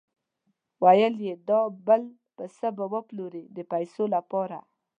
[0.83, 2.01] ویل یې دا بل
[2.35, 4.57] پسه به وپلوري د پیسو لپاره.